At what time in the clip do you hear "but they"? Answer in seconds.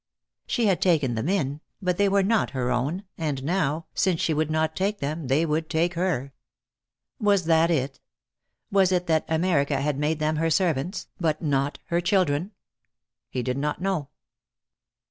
1.79-2.09